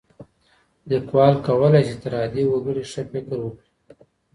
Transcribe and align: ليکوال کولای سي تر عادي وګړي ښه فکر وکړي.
ليکوال 0.89 1.33
کولای 1.45 1.83
سي 1.89 1.95
تر 2.03 2.13
عادي 2.19 2.43
وګړي 2.47 2.83
ښه 2.91 3.01
فکر 3.11 3.37
وکړي. 3.41 3.67